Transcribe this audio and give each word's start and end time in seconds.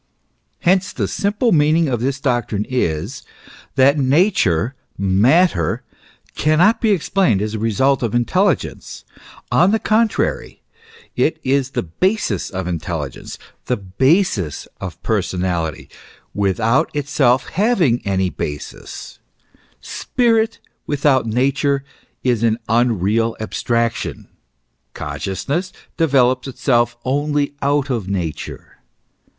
Hence 0.61 0.93
the 0.93 1.07
simple 1.07 1.51
meaning 1.51 1.87
of 1.87 1.99
this 2.01 2.19
doctrine 2.19 2.65
is, 2.67 3.21
that 3.75 3.99
Nature, 3.99 4.73
Matter, 4.97 5.83
cannot 6.33 6.81
be 6.81 6.89
explained 6.89 7.39
as 7.39 7.53
a 7.53 7.59
result 7.59 8.01
of 8.01 8.15
intelligence; 8.15 9.03
on 9.51 9.69
the 9.69 9.77
contrary, 9.77 10.63
it 11.15 11.39
is 11.43 11.69
the 11.69 11.83
basis 11.83 12.49
of 12.49 12.67
intelligence, 12.67 13.37
the 13.65 13.77
basis 13.77 14.67
of 14.79 14.99
personality, 15.03 15.87
without 16.33 16.89
itself 16.95 17.49
having 17.49 18.01
any 18.03 18.31
basis; 18.31 19.19
spirit 19.81 20.57
without 20.87 21.27
Nature 21.27 21.83
is 22.23 22.41
an 22.41 22.57
unreal 22.67 23.37
abstraction; 23.39 24.29
consciousness 24.95 25.71
developes 25.95 26.47
itself 26.47 26.97
only 27.05 27.53
out 27.61 27.91
of 27.91 28.07
Nature. 28.09 28.79